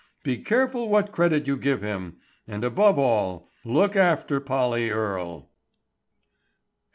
Be 0.23 0.37
careful 0.39 0.89
what 0.89 1.11
credit 1.11 1.45
you 1.45 1.57
give 1.57 1.83
him, 1.83 2.17
and 2.47 2.63
above 2.63 2.97
all, 2.97 3.51
look 3.63 3.95
after 3.95 4.39
Polly 4.39 4.89
Earle." 4.89 5.51